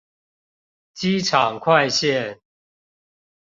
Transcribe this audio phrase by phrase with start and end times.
[0.95, 2.39] 機場快線